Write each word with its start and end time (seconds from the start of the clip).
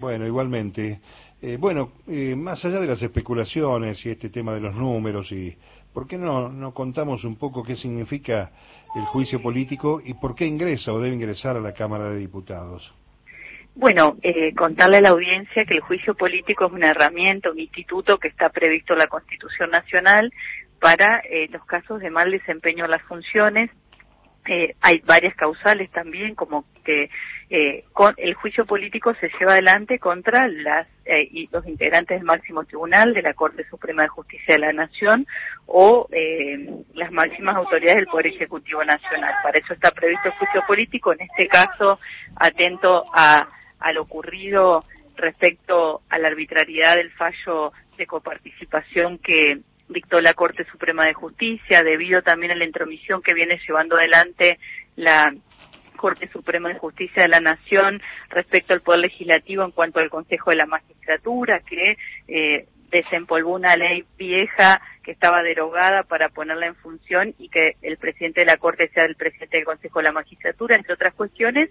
Bueno, 0.00 0.26
igualmente. 0.26 1.00
Eh, 1.40 1.56
bueno, 1.56 1.92
eh, 2.08 2.34
más 2.34 2.64
allá 2.64 2.80
de 2.80 2.88
las 2.88 3.00
especulaciones 3.00 4.04
y 4.04 4.10
este 4.10 4.28
tema 4.28 4.52
de 4.52 4.60
los 4.60 4.74
números, 4.74 5.30
y 5.30 5.56
¿por 5.92 6.08
qué 6.08 6.18
no, 6.18 6.48
no 6.48 6.74
contamos 6.74 7.22
un 7.22 7.36
poco 7.36 7.62
qué 7.62 7.76
significa 7.76 8.50
el 8.96 9.04
juicio 9.04 9.40
político 9.40 10.02
y 10.04 10.14
por 10.14 10.34
qué 10.34 10.46
ingresa 10.46 10.92
o 10.92 10.98
debe 10.98 11.14
ingresar 11.14 11.56
a 11.56 11.60
la 11.60 11.72
Cámara 11.72 12.10
de 12.10 12.18
Diputados? 12.18 12.92
Bueno, 13.76 14.16
eh, 14.22 14.52
contarle 14.56 14.96
a 14.96 15.00
la 15.00 15.10
audiencia 15.10 15.64
que 15.64 15.74
el 15.74 15.80
juicio 15.80 16.14
político 16.14 16.66
es 16.66 16.72
una 16.72 16.90
herramienta, 16.90 17.52
un 17.52 17.60
instituto 17.60 18.18
que 18.18 18.26
está 18.26 18.48
previsto 18.48 18.94
en 18.94 18.98
la 18.98 19.06
Constitución 19.06 19.70
Nacional 19.70 20.32
para 20.80 21.20
eh, 21.20 21.46
los 21.50 21.64
casos 21.66 22.00
de 22.00 22.10
mal 22.10 22.32
desempeño 22.32 22.82
de 22.82 22.90
las 22.90 23.02
funciones 23.02 23.70
eh, 24.46 24.74
hay 24.80 25.00
varias 25.06 25.34
causales 25.36 25.90
también, 25.90 26.34
como 26.34 26.66
que 26.84 27.08
eh, 27.56 27.84
con 27.92 28.16
el 28.16 28.34
juicio 28.34 28.66
político 28.66 29.14
se 29.20 29.30
lleva 29.38 29.52
adelante 29.52 30.00
contra 30.00 30.48
las 30.48 30.88
eh, 31.04 31.28
y 31.30 31.48
los 31.52 31.64
integrantes 31.68 32.18
del 32.18 32.26
máximo 32.26 32.64
tribunal 32.64 33.14
de 33.14 33.22
la 33.22 33.32
Corte 33.32 33.64
Suprema 33.70 34.02
de 34.02 34.08
Justicia 34.08 34.54
de 34.54 34.58
la 34.58 34.72
Nación 34.72 35.24
o 35.66 36.08
eh, 36.10 36.68
las 36.94 37.12
máximas 37.12 37.54
autoridades 37.54 37.98
del 37.98 38.06
Poder 38.08 38.26
Ejecutivo 38.26 38.82
Nacional. 38.82 39.34
Para 39.40 39.56
eso 39.56 39.72
está 39.72 39.92
previsto 39.92 40.30
el 40.30 40.34
juicio 40.34 40.62
político, 40.66 41.12
en 41.12 41.20
este 41.20 41.46
caso 41.46 42.00
atento 42.34 43.04
a, 43.14 43.48
a 43.78 43.92
lo 43.92 44.02
ocurrido 44.02 44.84
respecto 45.14 46.02
a 46.08 46.18
la 46.18 46.26
arbitrariedad 46.26 46.96
del 46.96 47.12
fallo 47.12 47.72
de 47.96 48.04
coparticipación 48.08 49.18
que 49.18 49.60
dictó 49.88 50.20
la 50.20 50.34
Corte 50.34 50.64
Suprema 50.72 51.06
de 51.06 51.14
Justicia, 51.14 51.84
debido 51.84 52.20
también 52.22 52.50
a 52.50 52.56
la 52.56 52.64
intromisión 52.64 53.22
que 53.22 53.32
viene 53.32 53.60
llevando 53.64 53.96
adelante 53.96 54.58
la 54.96 55.32
Corte 56.04 56.28
Suprema 56.28 56.68
de 56.68 56.78
Justicia 56.78 57.22
de 57.22 57.30
la 57.30 57.40
Nación 57.40 58.02
respecto 58.28 58.74
al 58.74 58.82
Poder 58.82 59.00
Legislativo 59.00 59.64
en 59.64 59.70
cuanto 59.70 60.00
al 60.00 60.10
Consejo 60.10 60.50
de 60.50 60.56
la 60.56 60.66
Magistratura, 60.66 61.60
que 61.60 61.96
eh, 62.28 62.66
desempolvó 62.90 63.54
una 63.54 63.74
ley 63.74 64.04
vieja 64.18 64.82
que 65.02 65.12
estaba 65.12 65.42
derogada 65.42 66.02
para 66.02 66.28
ponerla 66.28 66.66
en 66.66 66.74
función 66.74 67.34
y 67.38 67.48
que 67.48 67.76
el 67.80 67.96
presidente 67.96 68.40
de 68.40 68.46
la 68.46 68.58
Corte 68.58 68.90
sea 68.92 69.06
el 69.06 69.16
presidente 69.16 69.56
del 69.56 69.64
Consejo 69.64 70.00
de 70.00 70.02
la 70.02 70.12
Magistratura, 70.12 70.76
entre 70.76 70.92
otras 70.92 71.14
cuestiones, 71.14 71.70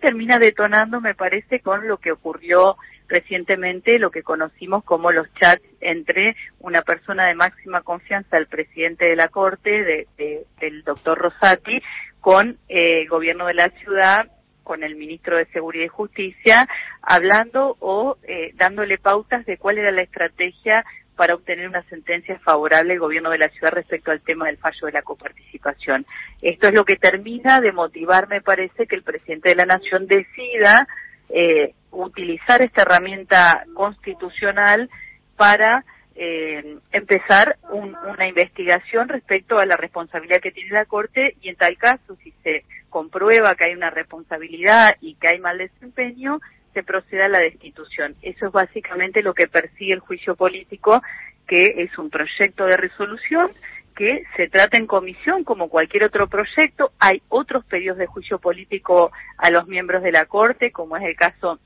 termina 0.00 0.40
detonando, 0.40 1.00
me 1.00 1.14
parece, 1.14 1.60
con 1.60 1.86
lo 1.86 1.98
que 1.98 2.10
ocurrió 2.10 2.76
recientemente, 3.06 4.00
lo 4.00 4.10
que 4.10 4.24
conocimos 4.24 4.82
como 4.82 5.12
los 5.12 5.32
chats 5.34 5.62
entre 5.80 6.34
una 6.58 6.82
persona 6.82 7.28
de 7.28 7.34
máxima 7.36 7.82
confianza, 7.82 8.36
el 8.36 8.46
presidente 8.46 9.04
de 9.04 9.14
la 9.14 9.28
Corte, 9.28 10.06
de, 10.16 10.46
del 10.60 10.82
doctor 10.82 11.18
Rosati, 11.18 11.80
con 12.20 12.58
eh, 12.68 13.02
el 13.02 13.08
gobierno 13.08 13.46
de 13.46 13.54
la 13.54 13.70
ciudad, 13.70 14.30
con 14.62 14.82
el 14.84 14.96
ministro 14.96 15.36
de 15.36 15.46
Seguridad 15.46 15.86
y 15.86 15.88
Justicia, 15.88 16.68
hablando 17.02 17.76
o 17.80 18.18
eh, 18.22 18.52
dándole 18.54 18.98
pautas 18.98 19.44
de 19.46 19.56
cuál 19.56 19.78
era 19.78 19.90
la 19.90 20.02
estrategia 20.02 20.84
para 21.16 21.34
obtener 21.34 21.68
una 21.68 21.82
sentencia 21.82 22.38
favorable 22.38 22.94
al 22.94 22.98
gobierno 22.98 23.30
de 23.30 23.38
la 23.38 23.48
ciudad 23.50 23.72
respecto 23.72 24.10
al 24.10 24.22
tema 24.22 24.46
del 24.46 24.56
fallo 24.56 24.86
de 24.86 24.92
la 24.92 25.02
coparticipación. 25.02 26.06
Esto 26.40 26.68
es 26.68 26.74
lo 26.74 26.84
que 26.84 26.96
termina 26.96 27.60
de 27.60 27.72
motivar, 27.72 28.28
me 28.28 28.40
parece, 28.40 28.86
que 28.86 28.96
el 28.96 29.02
presidente 29.02 29.50
de 29.50 29.54
la 29.54 29.66
Nación 29.66 30.06
decida 30.06 30.86
eh, 31.28 31.74
utilizar 31.90 32.62
esta 32.62 32.82
herramienta 32.82 33.64
constitucional 33.74 34.88
para 35.36 35.84
eh, 36.16 36.78
empezar 36.92 37.56
una 37.70 38.28
investigación 38.28 39.08
respecto 39.08 39.58
a 39.58 39.66
la 39.66 39.76
responsabilidad 39.76 40.40
que 40.40 40.52
tiene 40.52 40.70
la 40.70 40.84
Corte 40.84 41.36
y 41.40 41.48
en 41.48 41.56
tal 41.56 41.76
caso, 41.78 42.16
si 42.22 42.32
se 42.42 42.64
comprueba 42.88 43.54
que 43.54 43.64
hay 43.64 43.74
una 43.74 43.90
responsabilidad 43.90 44.96
y 45.00 45.14
que 45.14 45.28
hay 45.28 45.38
mal 45.38 45.58
desempeño, 45.58 46.40
se 46.74 46.82
proceda 46.82 47.26
a 47.26 47.28
la 47.28 47.40
destitución. 47.40 48.14
Eso 48.22 48.46
es 48.46 48.52
básicamente 48.52 49.22
lo 49.22 49.34
que 49.34 49.48
persigue 49.48 49.94
el 49.94 50.00
juicio 50.00 50.36
político, 50.36 51.02
que 51.46 51.82
es 51.82 51.96
un 51.98 52.10
proyecto 52.10 52.66
de 52.66 52.76
resolución 52.76 53.50
que 53.96 54.22
se 54.36 54.48
trata 54.48 54.76
en 54.76 54.86
comisión 54.86 55.44
como 55.44 55.68
cualquier 55.68 56.04
otro 56.04 56.28
proyecto. 56.28 56.92
Hay 56.98 57.22
otros 57.28 57.64
pedidos 57.64 57.98
de 57.98 58.06
juicio 58.06 58.38
político 58.38 59.10
a 59.36 59.50
los 59.50 59.66
miembros 59.66 60.02
de 60.02 60.12
la 60.12 60.26
Corte, 60.26 60.70
como 60.70 60.96
es 60.96 61.04
el 61.04 61.16
caso 61.16 61.58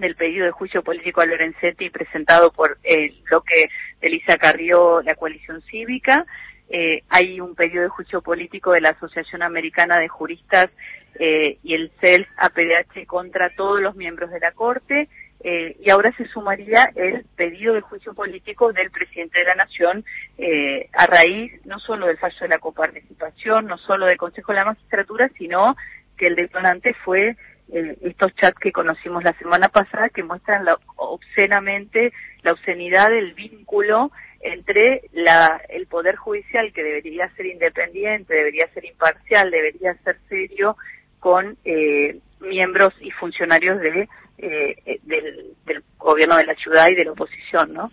del 0.00 0.16
pedido 0.16 0.46
de 0.46 0.52
juicio 0.52 0.82
político 0.82 1.20
a 1.20 1.26
Lorenzetti 1.26 1.90
presentado 1.90 2.52
por 2.52 2.78
el 2.82 3.14
bloque 3.28 3.68
de 4.00 4.08
Elisa 4.08 4.38
Carrió, 4.38 5.02
la 5.02 5.14
coalición 5.14 5.62
cívica. 5.62 6.26
Eh, 6.68 7.02
hay 7.08 7.40
un 7.40 7.54
pedido 7.54 7.82
de 7.82 7.88
juicio 7.88 8.22
político 8.22 8.72
de 8.72 8.80
la 8.80 8.90
Asociación 8.90 9.42
Americana 9.42 9.98
de 9.98 10.08
Juristas 10.08 10.70
eh, 11.18 11.58
y 11.62 11.74
el 11.74 11.90
CELS 12.00 12.26
APDH 12.38 13.06
contra 13.06 13.50
todos 13.50 13.80
los 13.80 13.94
miembros 13.94 14.30
de 14.30 14.40
la 14.40 14.52
Corte. 14.52 15.08
Eh, 15.44 15.76
y 15.80 15.90
ahora 15.90 16.12
se 16.16 16.26
sumaría 16.28 16.92
el 16.94 17.24
pedido 17.34 17.74
de 17.74 17.80
juicio 17.80 18.14
político 18.14 18.72
del 18.72 18.92
presidente 18.92 19.40
de 19.40 19.44
la 19.44 19.56
Nación 19.56 20.04
eh, 20.38 20.88
a 20.92 21.06
raíz 21.06 21.52
no 21.66 21.80
solo 21.80 22.06
del 22.06 22.18
fallo 22.18 22.38
de 22.42 22.48
la 22.48 22.58
coparticipación, 22.58 23.66
no 23.66 23.76
solo 23.78 24.06
del 24.06 24.18
Consejo 24.18 24.52
de 24.52 24.58
la 24.58 24.66
Magistratura, 24.66 25.28
sino 25.36 25.74
que 26.16 26.28
el 26.28 26.36
detonante 26.36 26.94
fue 27.04 27.36
eh, 27.72 27.96
estos 28.02 28.34
chats 28.36 28.58
que 28.58 28.72
conocimos 28.72 29.22
la 29.22 29.32
semana 29.34 29.68
pasada 29.68 30.08
que 30.08 30.22
muestran 30.22 30.64
la, 30.64 30.78
obscenamente 30.96 32.12
la 32.42 32.52
obscenidad 32.52 33.10
del 33.10 33.34
vínculo 33.34 34.10
entre 34.40 35.02
la, 35.12 35.60
el 35.68 35.86
Poder 35.86 36.16
Judicial, 36.16 36.72
que 36.72 36.82
debería 36.82 37.28
ser 37.36 37.46
independiente, 37.46 38.34
debería 38.34 38.66
ser 38.74 38.84
imparcial, 38.84 39.50
debería 39.50 39.94
ser 40.02 40.18
serio, 40.28 40.76
con 41.20 41.56
eh, 41.64 42.18
miembros 42.40 42.92
y 43.00 43.10
funcionarios 43.12 43.80
de, 43.80 44.08
eh, 44.38 44.98
del, 45.04 45.54
del, 45.64 45.84
gobierno 45.98 46.36
de 46.36 46.46
la 46.46 46.54
ciudad 46.56 46.88
y 46.90 46.96
de 46.96 47.04
la 47.04 47.12
oposición, 47.12 47.72
¿no? 47.72 47.92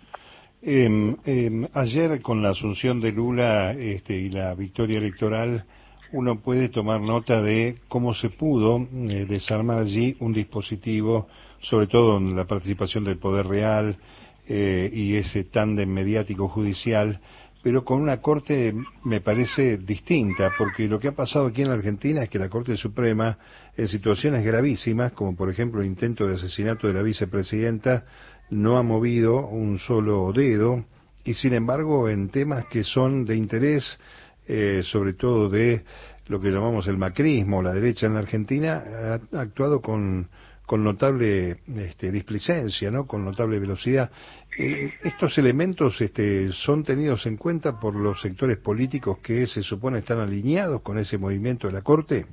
Eh, 0.62 1.16
eh, 1.24 1.68
ayer 1.72 2.20
con 2.20 2.42
la 2.42 2.50
asunción 2.50 3.00
de 3.00 3.12
Lula 3.12 3.72
este, 3.72 4.14
y 4.14 4.28
la 4.28 4.54
victoria 4.54 4.98
electoral, 4.98 5.64
uno 6.12 6.40
puede 6.40 6.68
tomar 6.68 7.00
nota 7.00 7.40
de 7.42 7.78
cómo 7.88 8.14
se 8.14 8.30
pudo 8.30 8.86
eh, 9.08 9.26
desarmar 9.28 9.78
allí 9.78 10.16
un 10.20 10.32
dispositivo, 10.32 11.28
sobre 11.60 11.86
todo 11.86 12.18
en 12.18 12.34
la 12.36 12.46
participación 12.46 13.04
del 13.04 13.18
Poder 13.18 13.46
Real 13.46 13.96
eh, 14.48 14.90
y 14.92 15.16
ese 15.16 15.44
tándem 15.44 15.88
mediático 15.88 16.48
judicial, 16.48 17.20
pero 17.62 17.84
con 17.84 18.00
una 18.00 18.20
Corte 18.22 18.74
me 19.04 19.20
parece 19.20 19.76
distinta, 19.76 20.52
porque 20.56 20.88
lo 20.88 20.98
que 20.98 21.08
ha 21.08 21.12
pasado 21.12 21.46
aquí 21.46 21.62
en 21.62 21.68
la 21.68 21.74
Argentina 21.74 22.22
es 22.22 22.30
que 22.30 22.38
la 22.38 22.48
Corte 22.48 22.76
Suprema, 22.76 23.38
en 23.76 23.88
situaciones 23.88 24.44
gravísimas, 24.44 25.12
como 25.12 25.36
por 25.36 25.50
ejemplo 25.50 25.80
el 25.80 25.86
intento 25.86 26.26
de 26.26 26.36
asesinato 26.36 26.86
de 26.86 26.94
la 26.94 27.02
vicepresidenta, 27.02 28.06
no 28.48 28.78
ha 28.78 28.82
movido 28.82 29.46
un 29.46 29.78
solo 29.78 30.32
dedo, 30.32 30.84
y 31.22 31.34
sin 31.34 31.52
embargo 31.52 32.08
en 32.08 32.30
temas 32.30 32.64
que 32.66 32.82
son 32.82 33.24
de 33.26 33.36
interés, 33.36 33.98
eh, 34.50 34.82
sobre 34.84 35.12
todo 35.12 35.48
de 35.48 35.84
lo 36.26 36.40
que 36.40 36.50
llamamos 36.50 36.86
el 36.88 36.98
macrismo, 36.98 37.62
la 37.62 37.72
derecha 37.72 38.06
en 38.06 38.14
la 38.14 38.20
Argentina, 38.20 38.82
ha 39.32 39.40
actuado 39.40 39.80
con 39.80 40.28
con 40.70 40.84
notable 40.84 41.56
este, 41.78 42.12
displicencia, 42.12 42.92
¿no? 42.92 43.04
con 43.04 43.24
notable 43.24 43.58
velocidad. 43.58 44.08
Eh, 44.56 44.92
¿Estos 45.02 45.36
elementos 45.36 46.00
este, 46.00 46.52
son 46.52 46.84
tenidos 46.84 47.26
en 47.26 47.36
cuenta 47.36 47.80
por 47.80 47.96
los 47.96 48.20
sectores 48.20 48.56
políticos 48.58 49.18
que 49.18 49.48
se 49.48 49.64
supone 49.64 49.98
están 49.98 50.20
alineados 50.20 50.80
con 50.82 50.96
ese 50.98 51.18
movimiento 51.18 51.66
de 51.66 51.72
la 51.72 51.82
Corte? 51.82 52.24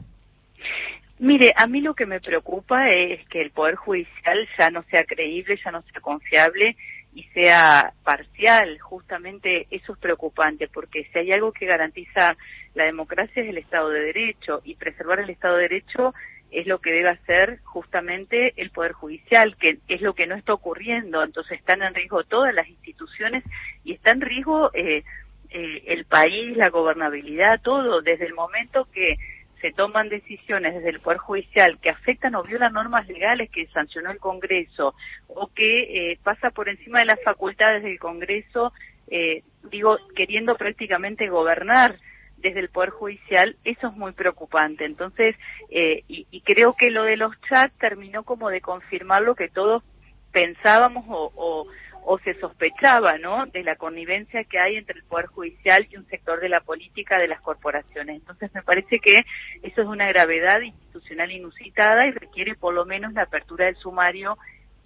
Mire, 1.17 1.51
a 1.55 1.65
mí 1.65 1.81
lo 1.81 1.95
que 1.95 2.05
me 2.05 2.19
preocupa 2.19 2.91
es 2.91 3.27
que 3.27 3.41
el 3.41 3.49
Poder 3.49 3.73
Judicial 3.73 4.47
ya 4.55 4.69
no 4.69 4.83
sea 4.83 5.03
creíble, 5.03 5.59
ya 5.65 5.71
no 5.71 5.81
sea 5.81 5.99
confiable 5.99 6.77
y 7.17 7.23
sea 7.33 7.93
parcial. 8.03 8.77
Justamente 8.79 9.65
eso 9.71 9.93
es 9.93 9.97
preocupante 9.97 10.67
porque 10.67 11.09
si 11.11 11.17
hay 11.17 11.31
algo 11.31 11.51
que 11.51 11.65
garantiza 11.65 12.37
la 12.75 12.83
democracia 12.83 13.41
es 13.41 13.49
el 13.49 13.57
Estado 13.57 13.89
de 13.89 14.01
Derecho 14.01 14.61
y 14.63 14.75
preservar 14.75 15.21
el 15.21 15.31
Estado 15.31 15.55
de 15.55 15.63
Derecho 15.63 16.13
es 16.51 16.67
lo 16.67 16.77
que 16.77 16.91
debe 16.91 17.09
hacer 17.09 17.59
justamente 17.63 18.53
el 18.57 18.69
Poder 18.69 18.91
Judicial, 18.91 19.57
que 19.57 19.79
es 19.87 20.01
lo 20.01 20.13
que 20.13 20.27
no 20.27 20.35
está 20.35 20.53
ocurriendo. 20.53 21.23
Entonces 21.23 21.57
están 21.57 21.81
en 21.81 21.95
riesgo 21.95 22.23
todas 22.23 22.53
las 22.53 22.69
instituciones 22.69 23.43
y 23.83 23.93
está 23.93 24.11
en 24.11 24.21
riesgo 24.21 24.69
eh, 24.75 25.03
eh, 25.49 25.83
el 25.87 26.05
país, 26.05 26.55
la 26.55 26.69
gobernabilidad, 26.69 27.61
todo, 27.63 28.03
desde 28.03 28.27
el 28.27 28.35
momento 28.35 28.87
que 28.93 29.17
se 29.61 29.71
toman 29.71 30.09
decisiones 30.09 30.75
desde 30.75 30.89
el 30.89 30.99
Poder 30.99 31.19
Judicial 31.19 31.79
que 31.79 31.89
afectan 31.89 32.35
o 32.35 32.43
violan 32.43 32.73
normas 32.73 33.07
legales 33.07 33.49
que 33.49 33.67
sancionó 33.67 34.11
el 34.11 34.19
Congreso 34.19 34.95
o 35.27 35.47
que 35.47 36.11
eh, 36.11 36.19
pasa 36.23 36.51
por 36.51 36.69
encima 36.69 36.99
de 36.99 37.05
las 37.05 37.21
facultades 37.23 37.83
del 37.83 37.99
Congreso, 37.99 38.73
eh, 39.09 39.43
digo, 39.69 39.97
queriendo 40.15 40.55
prácticamente 40.55 41.29
gobernar 41.29 41.97
desde 42.37 42.59
el 42.59 42.69
Poder 42.69 42.91
Judicial, 42.91 43.55
eso 43.63 43.87
es 43.87 43.93
muy 43.93 44.11
preocupante. 44.11 44.85
Entonces, 44.85 45.35
eh, 45.71 46.03
y, 46.07 46.27
y, 46.29 46.41
creo 46.41 46.73
que 46.73 46.91
lo 46.91 47.03
de 47.03 47.17
los 47.17 47.33
chats 47.41 47.75
terminó 47.79 48.23
como 48.23 48.49
de 48.49 48.61
confirmar 48.61 49.23
lo 49.23 49.33
que 49.35 49.49
todos 49.49 49.83
pensábamos 50.31 51.05
o, 51.07 51.31
o, 51.35 51.67
o, 52.09 52.17
se 52.19 52.33
sospechaba, 52.39 53.17
¿no? 53.17 53.45
De 53.47 53.63
la 53.63 53.75
connivencia 53.75 54.45
que 54.45 54.59
hay 54.59 54.77
entre 54.77 54.99
el 54.99 55.05
Poder 55.05 55.25
Judicial 55.25 55.85
y 55.91 55.97
un 55.97 56.07
sector 56.07 56.39
de 56.39 56.47
la 56.47 56.61
política 56.61 57.19
de 57.19 57.27
las 57.27 57.41
corporaciones. 57.41 58.15
Entonces, 58.15 58.53
me 58.53 58.63
parece 58.63 58.99
que 58.99 59.25
eso 59.61 59.81
es 59.81 59.87
una 59.87 60.07
gravedad 60.07 60.61
institucional 60.61 61.31
inusitada 61.31 62.07
y 62.07 62.11
requiere 62.11 62.55
por 62.55 62.73
lo 62.73 62.85
menos 62.85 63.11
la 63.11 63.23
apertura 63.23 63.65
del 63.65 63.75
sumario 63.75 64.37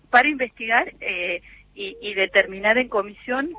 para 0.09 0.29
investigar 0.29 0.93
eh, 0.99 1.41
y, 1.75 2.13
determinar 2.15 2.77
en 2.77 2.89
comisión 2.89 3.53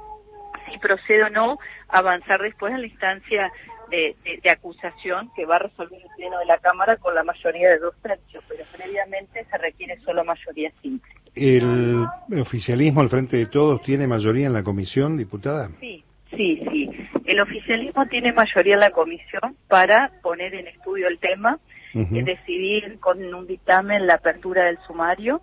si 0.70 0.78
procede 0.78 1.24
o 1.24 1.30
no 1.30 1.58
avanzar 1.88 2.40
después 2.42 2.74
en 2.74 2.80
la 2.80 2.86
instancia 2.86 3.52
de, 3.90 4.50
acusación 4.50 5.30
que 5.34 5.46
va 5.46 5.56
a 5.56 5.60
resolver 5.60 6.00
el 6.00 6.08
Pleno 6.16 6.38
de 6.38 6.46
la 6.46 6.58
Cámara 6.58 6.96
con 6.96 7.14
la 7.14 7.22
mayoría 7.22 7.70
de 7.70 7.78
dos 7.78 7.94
tercios, 8.02 8.42
pero 8.48 8.64
previamente 8.76 9.44
se 9.44 9.58
requiere 9.58 9.98
solo 10.00 10.24
mayoría 10.24 10.70
simple. 10.82 11.21
¿El 11.34 12.06
oficialismo 12.40 13.00
al 13.00 13.08
frente 13.08 13.37
de 13.37 13.46
todos 13.46 13.82
tiene 13.82 14.06
mayoría 14.06 14.46
en 14.46 14.52
la 14.52 14.62
comisión, 14.62 15.17
diputada? 15.17 15.70
Sí, 15.81 16.05
sí, 16.31 16.62
sí. 16.70 16.90
El 17.25 17.40
oficialismo 17.40 18.06
tiene 18.06 18.32
mayoría 18.32 18.75
en 18.75 18.81
la 18.81 18.90
comisión 18.90 19.56
para 19.69 20.12
poner 20.23 20.55
en 20.55 20.67
estudio 20.67 21.08
el 21.08 21.19
tema, 21.19 21.58
y 21.94 22.23
decidir 22.23 22.99
con 23.00 23.23
un 23.34 23.46
dictamen 23.46 24.06
la 24.06 24.14
apertura 24.14 24.64
del 24.64 24.79
sumario 24.87 25.43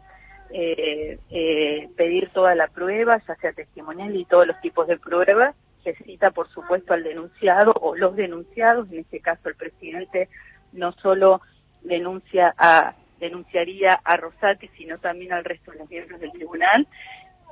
eh, 0.51 1.19
eh, 1.29 1.89
pedir 1.95 2.29
toda 2.29 2.55
la 2.55 2.67
prueba, 2.67 3.21
ya 3.27 3.35
sea 3.35 3.53
testimonial 3.53 4.15
y 4.15 4.25
todos 4.25 4.47
los 4.47 4.59
tipos 4.61 4.87
de 4.87 4.97
pruebas. 4.97 5.55
Se 5.83 5.93
cita, 5.95 6.31
por 6.31 6.49
supuesto, 6.49 6.93
al 6.93 7.03
denunciado 7.03 7.71
o 7.79 7.95
los 7.95 8.15
denunciados. 8.15 8.91
En 8.91 8.99
este 8.99 9.19
caso, 9.19 9.47
el 9.47 9.55
presidente 9.55 10.27
no 10.73 10.91
solo 10.93 11.41
denuncia 11.83 12.53
a 12.57 12.95
denunciaría 13.19 13.99
a 14.03 14.17
Rosati, 14.17 14.69
sino 14.77 14.97
también 14.97 15.33
al 15.33 15.43
resto 15.43 15.71
de 15.71 15.79
los 15.79 15.89
miembros 15.89 16.19
del 16.19 16.31
tribunal. 16.31 16.87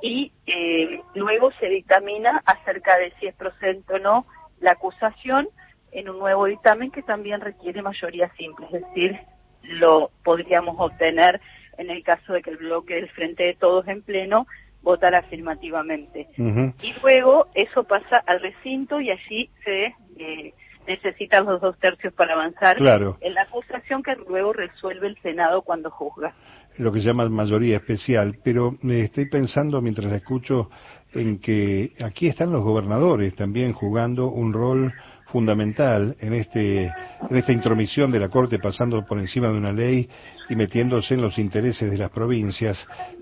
Y 0.02 0.32
eh, 0.46 1.00
luego 1.14 1.50
se 1.52 1.68
dictamina 1.68 2.42
acerca 2.44 2.96
de 2.98 3.12
si 3.18 3.26
es 3.26 3.34
procedente 3.34 3.94
o 3.94 3.98
no 3.98 4.26
la 4.60 4.72
acusación 4.72 5.48
en 5.92 6.08
un 6.08 6.18
nuevo 6.18 6.46
dictamen 6.46 6.90
que 6.90 7.02
también 7.02 7.40
requiere 7.40 7.82
mayoría 7.82 8.30
simple, 8.36 8.66
es 8.66 8.72
decir, 8.72 9.18
lo 9.62 10.10
podríamos 10.22 10.76
obtener 10.78 11.40
en 11.78 11.90
el 11.90 12.02
caso 12.02 12.32
de 12.32 12.42
que 12.42 12.50
el 12.50 12.58
bloque 12.58 12.94
del 12.94 13.08
Frente 13.10 13.44
de 13.44 13.54
Todos 13.54 13.86
en 13.88 14.02
pleno 14.02 14.46
votara 14.82 15.18
afirmativamente. 15.18 16.28
Y 16.36 16.94
luego 17.02 17.46
eso 17.54 17.84
pasa 17.84 18.18
al 18.26 18.40
recinto 18.40 19.00
y 19.00 19.10
allí 19.10 19.50
se 19.64 19.94
eh, 20.18 20.54
necesitan 20.88 21.44
los 21.44 21.60
dos 21.60 21.78
tercios 21.78 22.12
para 22.14 22.32
avanzar 22.32 22.78
en 22.78 23.34
la 23.34 23.42
acusación 23.42 24.02
que 24.02 24.16
luego 24.28 24.52
resuelve 24.52 25.06
el 25.06 25.18
Senado 25.22 25.62
cuando 25.62 25.90
juzga. 25.90 26.34
Lo 26.78 26.90
que 26.90 27.00
se 27.00 27.06
llama 27.06 27.28
mayoría 27.28 27.76
especial, 27.76 28.38
pero 28.42 28.76
me 28.82 29.00
estoy 29.00 29.26
pensando 29.26 29.80
mientras 29.82 30.10
la 30.10 30.16
escucho 30.16 30.70
en 31.12 31.38
que 31.40 31.92
aquí 32.00 32.28
están 32.28 32.52
los 32.52 32.62
gobernadores 32.62 33.34
también 33.34 33.72
jugando 33.72 34.28
un 34.28 34.52
rol 34.52 34.92
fundamental 35.26 36.16
en, 36.20 36.32
este, 36.32 36.84
en 36.86 37.36
esta 37.36 37.52
intromisión 37.52 38.10
de 38.10 38.20
la 38.20 38.30
Corte 38.30 38.58
pasando 38.58 39.04
por 39.04 39.18
encima 39.18 39.48
de 39.48 39.58
una 39.58 39.72
ley 39.72 40.08
y 40.48 40.56
metiéndose 40.56 41.14
en 41.14 41.20
los 41.20 41.38
intereses 41.38 41.90
de 41.90 41.98
las 41.98 42.10
provincias. 42.10 42.78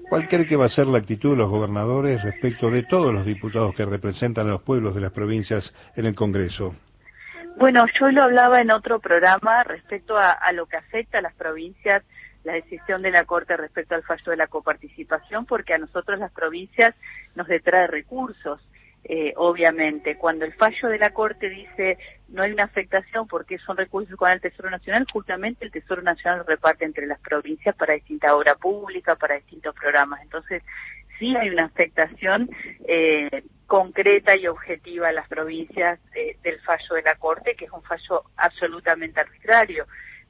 ¿Cuál 0.09 0.29
cree 0.29 0.47
que 0.47 0.55
va 0.55 0.67
a 0.67 0.69
ser 0.69 0.87
la 0.87 0.99
actitud 0.99 1.31
de 1.31 1.39
los 1.39 1.51
gobernadores 1.51 2.23
respecto 2.23 2.71
de 2.71 2.85
todos 2.85 3.13
los 3.13 3.27
diputados 3.27 3.75
que 3.75 3.85
representan 3.85 4.47
a 4.47 4.51
los 4.51 4.63
pueblos 4.63 4.95
de 4.95 5.01
las 5.01 5.11
provincias 5.11 5.75
en 5.97 6.07
el 6.07 6.15
Congreso? 6.15 6.77
Bueno, 7.56 7.87
yo 7.99 8.11
lo 8.11 8.23
hablaba 8.23 8.61
en 8.61 8.70
otro 8.70 9.00
programa 9.00 9.62
respecto 9.64 10.17
a, 10.19 10.53
lo 10.53 10.67
que 10.67 10.76
afecta 10.76 11.19
a 11.19 11.23
las 11.23 11.35
provincias 11.35 12.05
la 12.44 12.53
decisión 12.53 13.03
de 13.03 13.11
la 13.11 13.25
Corte 13.25 13.56
respecto 13.56 13.94
al 13.94 14.05
fallo 14.05 14.31
de 14.31 14.37
la 14.37 14.47
coparticipación, 14.47 15.47
porque 15.47 15.75
a 15.75 15.79
nosotros 15.79 16.20
las 16.20 16.31
provincias 16.31 16.94
nos 17.35 17.49
detrae 17.49 17.87
recursos. 17.88 18.61
Eh, 19.08 19.32
obviamente. 19.37 20.17
Cuando 20.17 20.44
el 20.44 20.53
fallo 20.55 20.88
de 20.88 20.99
la 20.99 21.11
Corte 21.11 21.49
dice 21.49 21.97
no 22.29 22.43
hay 22.43 22.50
una 22.50 22.64
afectación 22.64 23.29
porque 23.29 23.56
son 23.58 23.76
recursos 23.76 24.17
con 24.17 24.31
el 24.32 24.41
Tesoro 24.41 24.69
Nacional, 24.69 25.06
justamente 25.12 25.64
el 25.64 25.70
Tesoro 25.70 26.03
Nacional 26.03 26.44
reparte 26.44 26.85
entre 26.85 27.06
las 27.06 27.20
provincias 27.20 27.76
para 27.76 27.94
distinta 27.94 28.35
obra 28.35 28.56
pública, 28.56 29.14
para 29.14 29.37
distintos 29.37 29.76
programas. 29.76 30.20
Entonces, 30.23 30.61
sí 31.20 31.37
hay 31.37 31.50
una 31.50 31.67
afectación 31.67 32.50
eh, 32.88 33.44
concreta 33.67 34.37
y 34.37 34.47
objetiva 34.47 35.09
a 35.09 35.13
las 35.13 35.29
provincias 35.29 35.99
eh, 36.15 36.37
del 36.43 36.61
fallo 36.61 36.95
de 36.95 37.03
la 37.03 37.17
Corte, 37.17 37.55
que 37.57 37.67
es 37.67 37.71
un 37.73 37.83
fallo 37.83 38.23
absolutamente 38.37 39.21
arbitrario 39.21 39.87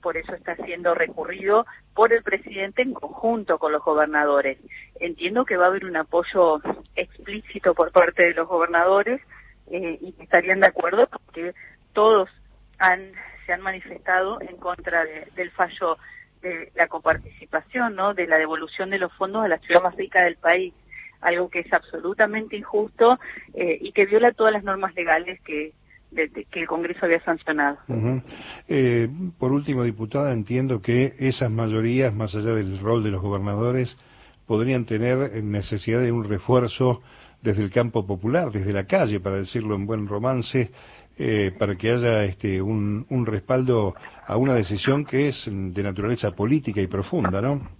por 0.06 0.16
eso 0.16 0.34
está 0.34 0.54
siendo 0.54 0.94
recurrido 0.94 1.66
por 1.92 2.12
el 2.12 2.22
presidente 2.22 2.80
en 2.80 2.94
conjunto 2.94 3.58
con 3.58 3.72
los 3.72 3.82
gobernadores. 3.82 4.56
Entiendo 5.00 5.44
que 5.44 5.56
va 5.56 5.64
a 5.64 5.66
haber 5.66 5.84
un 5.84 5.96
apoyo 5.96 6.60
explícito 6.94 7.74
por 7.74 7.90
parte 7.90 8.22
de 8.22 8.34
los 8.34 8.46
gobernadores 8.46 9.20
eh, 9.68 9.98
y 10.00 10.14
estarían 10.20 10.60
de 10.60 10.68
acuerdo 10.68 11.08
porque 11.08 11.54
todos 11.92 12.30
han, 12.78 13.14
se 13.46 13.52
han 13.52 13.62
manifestado 13.62 14.40
en 14.42 14.56
contra 14.58 15.04
del 15.34 15.50
fallo 15.50 15.98
de 16.40 16.70
la 16.76 16.86
coparticipación, 16.86 17.96
¿no? 17.96 18.14
de 18.14 18.28
la 18.28 18.38
devolución 18.38 18.90
de 18.90 18.98
los 18.98 19.12
fondos 19.14 19.44
a 19.44 19.48
la 19.48 19.58
ciudad 19.58 19.82
más 19.82 19.96
rica 19.96 20.22
del 20.22 20.36
país 20.36 20.72
algo 21.20 21.48
que 21.48 21.60
es 21.60 21.72
absolutamente 21.72 22.56
injusto 22.56 23.18
eh, 23.54 23.78
y 23.80 23.92
que 23.92 24.06
viola 24.06 24.32
todas 24.32 24.52
las 24.52 24.64
normas 24.64 24.94
legales 24.94 25.40
que, 25.42 25.72
que 26.50 26.60
el 26.60 26.66
Congreso 26.66 27.04
había 27.04 27.22
sancionado. 27.24 27.78
Eh, 28.68 29.08
por 29.38 29.52
último, 29.52 29.82
diputada, 29.82 30.32
entiendo 30.32 30.80
que 30.80 31.14
esas 31.18 31.50
mayorías, 31.50 32.14
más 32.14 32.34
allá 32.34 32.54
del 32.54 32.78
rol 32.78 33.04
de 33.04 33.10
los 33.10 33.22
gobernadores, 33.22 33.96
podrían 34.46 34.84
tener 34.86 35.42
necesidad 35.42 36.00
de 36.00 36.12
un 36.12 36.24
refuerzo 36.24 37.02
desde 37.42 37.62
el 37.62 37.70
campo 37.70 38.06
popular, 38.06 38.50
desde 38.50 38.72
la 38.72 38.86
calle, 38.86 39.20
para 39.20 39.36
decirlo 39.36 39.74
en 39.74 39.86
buen 39.86 40.06
romance, 40.06 40.70
eh, 41.18 41.52
para 41.58 41.76
que 41.76 41.90
haya 41.90 42.24
este, 42.24 42.60
un, 42.60 43.06
un 43.08 43.26
respaldo 43.26 43.94
a 44.26 44.36
una 44.36 44.54
decisión 44.54 45.04
que 45.04 45.28
es 45.28 45.44
de 45.46 45.82
naturaleza 45.82 46.32
política 46.32 46.80
y 46.80 46.86
profunda, 46.86 47.40
¿no? 47.40 47.75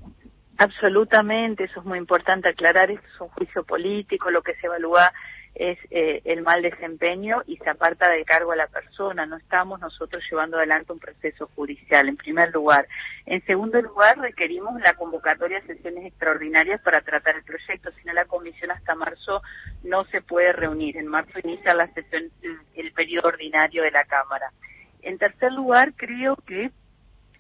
Absolutamente, 0.59 1.65
eso 1.65 1.81
es 1.81 1.87
muy 1.87 1.99
importante 1.99 2.49
aclarar, 2.49 2.91
esto 2.91 3.07
es 3.07 3.21
un 3.21 3.29
juicio 3.29 3.63
político, 3.65 4.31
lo 4.31 4.43
que 4.43 4.55
se 4.55 4.67
evalúa 4.67 5.13
es 5.57 5.79
eh, 5.91 6.21
el 6.25 6.43
mal 6.43 6.61
desempeño 6.61 7.43
y 7.47 7.57
se 7.57 7.71
aparta 7.71 8.11
del 8.11 8.27
cargo 8.27 8.53
a 8.53 8.57
la 8.57 8.67
persona. 8.67 9.25
No 9.25 9.37
estamos 9.37 9.81
nosotros 9.81 10.23
llevando 10.31 10.59
adelante 10.59 10.93
un 10.93 10.99
proceso 10.99 11.49
judicial, 11.55 12.09
en 12.09 12.17
primer 12.17 12.53
lugar. 12.53 12.87
En 13.25 13.45
segundo 13.47 13.81
lugar, 13.81 14.19
requerimos 14.19 14.79
la 14.81 14.95
convocatoria 14.95 15.61
de 15.61 15.75
sesiones 15.75 16.05
extraordinarias 16.05 16.81
para 16.83 17.01
tratar 17.01 17.37
el 17.37 17.45
proyecto, 17.45 17.91
si 17.93 18.07
no 18.07 18.13
la 18.13 18.27
comisión 18.27 18.71
hasta 18.71 18.95
marzo 18.95 19.43
no 19.83 20.05
se 20.07 20.21
puede 20.21 20.53
reunir. 20.53 20.99
En 20.99 21.07
marzo 21.07 21.39
inicia 21.43 21.75
la 21.75 21.89
sesión, 21.89 22.31
el, 22.75 22.93
periodo 22.93 23.29
ordinario 23.29 23.83
de 23.83 23.91
la 23.91 24.05
Cámara. 24.05 24.53
En 25.03 25.19
tercer 25.19 25.53
lugar, 25.53 25.95
creo 25.97 26.37
que 26.47 26.71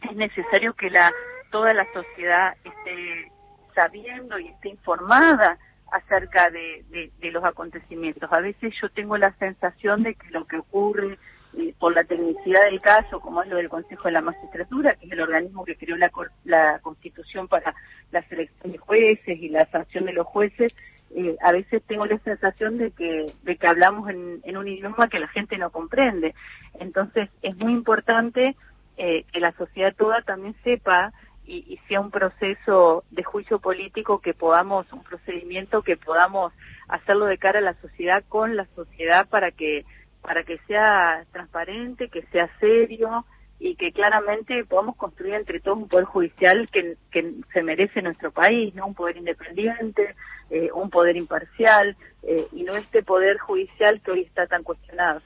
es 0.03 0.17
necesario 0.17 0.75
que 0.75 0.91
la 0.91 1.13
toda 1.51 1.73
la 1.75 1.87
sociedad 1.93 2.55
esté 2.65 3.31
sabiendo 3.75 4.39
y 4.39 4.49
esté 4.49 4.71
informada 4.71 5.59
acerca 5.93 6.51
de, 6.51 6.85
de, 7.21 7.31
los 7.31 7.45
acontecimientos. 7.45 8.31
A 8.33 8.41
veces 8.41 8.75
yo 8.81 8.89
tengo 8.91 9.17
la 9.17 9.33
sensación 9.35 10.03
de 10.03 10.15
que 10.15 10.31
lo 10.31 10.45
que 10.47 10.59
ocurre 10.59 11.19
eh, 11.57 11.75
por 11.79 11.95
la 11.95 12.05
tecnicidad 12.05 12.63
del 12.65 12.81
caso, 12.81 13.21
como 13.21 13.43
es 13.43 13.49
lo 13.49 13.57
del 13.57 13.69
Consejo 13.69 14.05
de 14.05 14.13
la 14.13 14.21
Magistratura, 14.21 14.95
que 14.95 15.07
es 15.07 15.13
el 15.13 15.21
organismo 15.21 15.65
que 15.65 15.77
creó 15.77 15.97
la, 15.97 16.11
la 16.45 16.79
Constitución 16.81 17.49
para 17.49 17.75
la 18.11 18.23
selección 18.23 18.73
de 18.73 18.79
jueces 18.79 19.39
y 19.39 19.49
la 19.49 19.65
sanción 19.67 20.07
de 20.07 20.13
los 20.13 20.27
jueces, 20.27 20.75
eh, 21.15 21.37
a 21.41 21.53
veces 21.53 21.83
tengo 21.87 22.05
la 22.05 22.19
sensación 22.19 22.79
de 22.79 22.91
que, 22.91 23.33
de 23.43 23.57
que 23.57 23.67
hablamos 23.67 24.11
en, 24.11 24.41
en, 24.43 24.57
un 24.57 24.67
idioma 24.67 25.09
que 25.09 25.21
la 25.21 25.29
gente 25.29 25.57
no 25.57 25.71
comprende. 25.71 26.35
Entonces 26.81 27.31
es 27.43 27.57
muy 27.57 27.73
importante 27.73 28.57
eh, 28.97 29.25
que 29.33 29.41
la 29.41 29.53
sociedad 29.53 29.95
toda 29.97 30.23
también 30.23 30.57
sepa 30.65 31.13
y, 31.47 31.79
sea 31.89 32.01
un 32.01 32.11
proceso 32.11 33.05
de 33.11 33.23
juicio 33.23 33.59
político 33.59 34.21
que 34.21 34.35
podamos, 34.35 34.93
un 34.93 35.03
procedimiento 35.03 35.83
que 35.83 35.97
podamos 35.97 36.53
hacerlo 36.89 37.27
de 37.27 37.39
cara 37.39 37.61
a 37.61 37.63
la 37.63 37.81
sociedad 37.81 38.25
con 38.29 38.57
la 38.57 38.67
sociedad 38.75 39.29
para 39.29 39.51
que 39.51 39.85
para 40.23 40.43
que 40.43 40.59
sea 40.67 41.25
transparente, 41.31 42.09
que 42.09 42.23
sea 42.33 42.51
serio 42.59 43.25
y 43.61 43.77
que 43.77 43.93
claramente 43.93 44.65
podamos 44.65 44.97
construir 44.97 45.35
entre 45.35 45.61
todos 45.61 45.79
un 45.79 45.89
poder 45.89 46.05
judicial 46.05 46.69
que, 46.71 46.97
que 47.13 47.33
se 47.53 47.63
merece 47.63 48.03
nuestro 48.03 48.33
país, 48.33 48.75
no 48.75 48.89
un 48.89 48.95
poder 48.95 49.17
independiente, 49.17 50.17
eh, 50.51 50.69
un 50.75 50.91
poder 50.91 51.17
imparcial 51.17 51.97
eh, 52.25 52.47
y 52.53 52.65
no 52.65 52.75
este 52.75 53.05
poder 53.05 53.39
judicial 53.39 54.01
que 54.01 54.11
hoy 54.11 54.23
está 54.23 54.49
tan 54.49 54.65
cuestionado. 54.65 55.21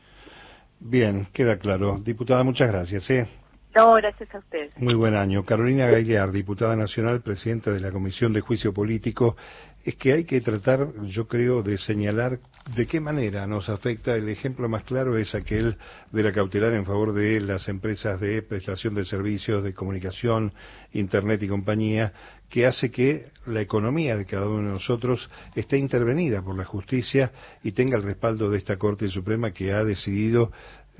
Bien, 0.78 1.26
queda 1.32 1.58
claro. 1.58 1.98
Diputada, 1.98 2.44
muchas 2.44 2.70
gracias. 2.70 3.10
¿eh? 3.10 3.28
No, 3.74 3.94
gracias 3.94 4.34
a 4.34 4.38
usted. 4.38 4.70
Muy 4.78 4.94
buen 4.94 5.14
año. 5.14 5.44
Carolina 5.44 5.86
Gaillear, 5.86 6.32
diputada 6.32 6.74
nacional, 6.74 7.20
presidenta 7.20 7.70
de 7.70 7.78
la 7.78 7.92
Comisión 7.92 8.32
de 8.32 8.40
Juicio 8.40 8.74
Político. 8.74 9.36
Es 9.84 9.94
que 9.94 10.12
hay 10.12 10.24
que 10.24 10.40
tratar, 10.40 10.88
yo 11.04 11.28
creo, 11.28 11.62
de 11.62 11.78
señalar 11.78 12.40
de 12.74 12.86
qué 12.86 13.00
manera 13.00 13.46
nos 13.46 13.68
afecta. 13.68 14.16
El 14.16 14.28
ejemplo 14.28 14.68
más 14.68 14.82
claro 14.82 15.16
es 15.16 15.34
aquel 15.34 15.78
de 16.10 16.22
la 16.22 16.32
cautelar 16.32 16.72
en 16.72 16.84
favor 16.84 17.14
de 17.14 17.40
las 17.40 17.68
empresas 17.68 18.20
de 18.20 18.42
prestación 18.42 18.94
de 18.94 19.04
servicios 19.04 19.62
de 19.62 19.72
comunicación, 19.72 20.52
Internet 20.92 21.42
y 21.44 21.48
compañía, 21.48 22.12
que 22.50 22.66
hace 22.66 22.90
que 22.90 23.26
la 23.46 23.60
economía 23.60 24.16
de 24.16 24.26
cada 24.26 24.48
uno 24.48 24.68
de 24.68 24.74
nosotros 24.74 25.30
esté 25.54 25.78
intervenida 25.78 26.42
por 26.42 26.58
la 26.58 26.64
justicia 26.64 27.30
y 27.62 27.72
tenga 27.72 27.96
el 27.96 28.02
respaldo 28.02 28.50
de 28.50 28.58
esta 28.58 28.76
Corte 28.76 29.08
Suprema 29.08 29.52
que 29.52 29.72
ha 29.72 29.84
decidido 29.84 30.50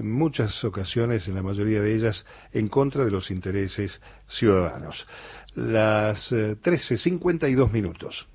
en 0.00 0.10
muchas 0.10 0.64
ocasiones, 0.64 1.28
en 1.28 1.34
la 1.34 1.42
mayoría 1.42 1.80
de 1.80 1.94
ellas, 1.94 2.24
en 2.52 2.68
contra 2.68 3.04
de 3.04 3.10
los 3.10 3.30
intereses 3.30 4.00
ciudadanos. 4.28 5.06
Las 5.54 6.32
13.52 6.32 7.68
eh, 7.68 7.72
minutos. 7.72 8.26